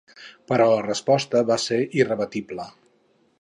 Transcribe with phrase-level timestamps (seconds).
[0.51, 2.67] Però la resposta va ser irrebatible.